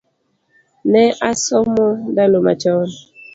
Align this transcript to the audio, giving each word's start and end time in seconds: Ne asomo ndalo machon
Ne 0.91 1.03
asomo 1.29 1.85
ndalo 2.11 2.37
machon 2.45 2.87